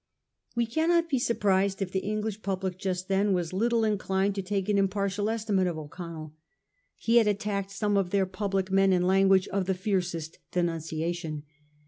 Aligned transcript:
We 0.55 0.65
cannot 0.65 1.09
be 1.09 1.19
surprised 1.19 1.79
if 1.79 1.91
the 1.91 1.99
English 1.99 2.41
public 2.41 2.79
just 2.79 3.07
then 3.07 3.33
was 3.33 3.53
little 3.53 3.83
inclined 3.83 4.33
to 4.33 4.41
take 4.41 4.67
an 4.67 4.79
impartial 4.79 5.29
estimate 5.29 5.67
of 5.67 5.77
O'Connell. 5.77 6.33
He 6.97 7.17
had 7.17 7.27
attacked 7.27 7.69
some 7.69 7.95
of 7.97 8.09
their 8.09 8.25
public 8.25 8.71
men 8.71 8.93
in 8.93 9.03
language 9.03 9.47
of 9.49 9.65
the 9.65 9.75
fiercest 9.75 10.39
denunciation. 10.51 11.43